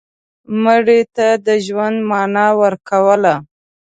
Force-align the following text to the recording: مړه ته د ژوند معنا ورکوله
مړه 0.63 0.99
ته 1.15 1.27
د 1.45 1.47
ژوند 1.65 1.97
معنا 2.09 2.47
ورکوله 2.61 3.33